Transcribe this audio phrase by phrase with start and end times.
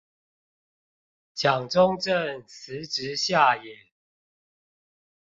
[1.35, 3.91] 蔣中正辭職下野